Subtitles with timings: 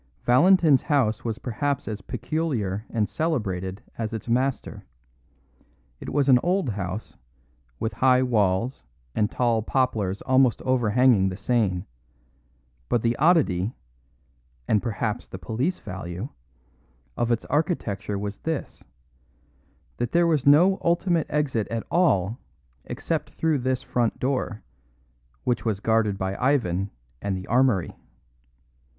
[0.23, 4.83] Valentin's house was perhaps as peculiar and celebrated as its master.
[5.99, 7.17] It was an old house,
[7.79, 8.83] with high walls
[9.13, 11.85] and tall poplars almost overhanging the Seine;
[12.89, 13.75] but the oddity
[14.67, 16.29] and perhaps the police value
[17.15, 18.83] of its architecture was this:
[19.97, 22.39] that there was no ultimate exit at all
[22.85, 24.63] except through this front door,
[25.43, 26.89] which was guarded by Ivan
[27.21, 27.93] and the armoury.